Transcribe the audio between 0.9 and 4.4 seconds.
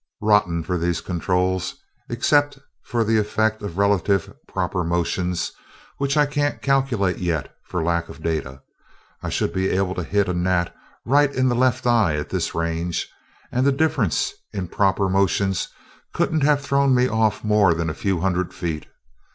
controls. Except for the effect of relative